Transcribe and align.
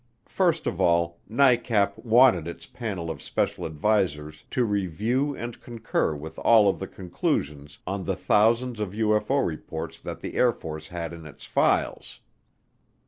First 0.25 0.65
of 0.65 0.81
all, 0.81 1.19
NICAP 1.29 1.99
wanted 2.03 2.47
its 2.47 2.65
Panel 2.65 3.11
of 3.11 3.21
Special 3.21 3.67
Advisors 3.67 4.43
to 4.49 4.65
review 4.65 5.35
and 5.35 5.61
concur 5.61 6.15
with 6.15 6.39
all 6.39 6.67
of 6.67 6.79
the 6.79 6.87
conclusions 6.87 7.77
on 7.85 8.05
the 8.05 8.15
thousands 8.15 8.79
of 8.79 8.93
UFO 8.93 9.45
reports 9.45 9.99
that 9.99 10.19
the 10.21 10.33
Air 10.33 10.53
Force 10.53 10.87
had 10.87 11.13
in 11.13 11.27
its 11.27 11.45
files. 11.45 12.19